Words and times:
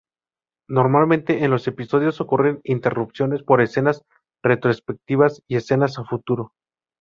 Normalmente 0.67 1.43
en 1.45 1.51
los 1.51 1.67
episodios 1.67 2.21
ocurren 2.21 2.59
interrupciones 2.63 3.43
por 3.43 3.61
escenas 3.61 4.03
retrospectivas 4.43 5.43
y 5.47 5.57
escenas 5.57 5.99
a 5.99 6.05
futuro. 6.05 6.53